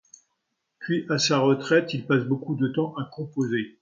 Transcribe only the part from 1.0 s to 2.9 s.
à sa retraite, il passe beaucoup de son